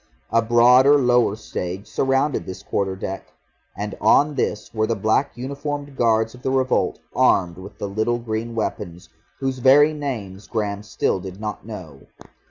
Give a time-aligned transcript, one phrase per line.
[0.31, 3.33] A broader lower stage surrounded this quarter deck,
[3.77, 8.17] and on this were the black uniformed guards of the revolt armed with the little
[8.17, 9.09] green weapons
[9.41, 12.07] whose very names Graham still did not know.